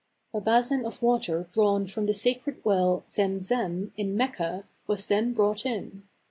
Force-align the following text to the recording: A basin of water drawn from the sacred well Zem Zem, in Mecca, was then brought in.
A 0.33 0.41
basin 0.41 0.83
of 0.83 1.03
water 1.03 1.47
drawn 1.53 1.85
from 1.85 2.07
the 2.07 2.13
sacred 2.15 2.59
well 2.65 3.03
Zem 3.07 3.39
Zem, 3.39 3.93
in 3.95 4.17
Mecca, 4.17 4.63
was 4.87 5.05
then 5.05 5.31
brought 5.33 5.63
in. 5.63 6.01